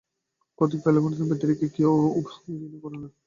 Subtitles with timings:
[0.59, 1.91] কতিপয় এ্যাংলো-ইণ্ডিয়ান ব্যতিরেকে কেউ
[1.95, 3.07] কালা আদমীদের ঘৃণা করে না।